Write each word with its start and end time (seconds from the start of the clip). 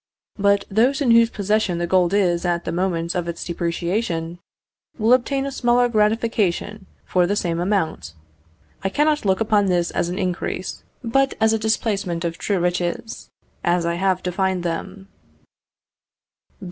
But 0.39 0.65
those 0.67 0.99
in 0.99 1.11
whose 1.11 1.29
possession 1.29 1.77
the 1.77 1.85
gold 1.85 2.11
is 2.11 2.43
at 2.43 2.65
the 2.65 2.71
moment 2.71 3.13
of 3.13 3.27
its 3.27 3.45
depreciation, 3.45 4.39
will 4.97 5.13
obtain 5.13 5.45
a 5.45 5.51
smaller 5.51 5.87
gratification 5.89 6.87
for 7.05 7.27
the 7.27 7.35
same 7.35 7.59
amount. 7.59 8.15
I 8.83 8.89
cannot 8.89 9.25
look 9.25 9.39
upon 9.39 9.67
this 9.67 9.91
as 9.91 10.09
an 10.09 10.17
increase, 10.17 10.83
but 11.03 11.35
as 11.39 11.53
a 11.53 11.59
displacement 11.59 12.25
of 12.25 12.39
true 12.39 12.57
riches, 12.59 13.29
as 13.63 13.85
I 13.85 13.93
have 13.93 14.23
defined 14.23 14.63
them. 14.63 15.07